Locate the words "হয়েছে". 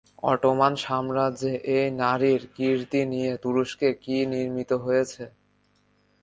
4.85-5.23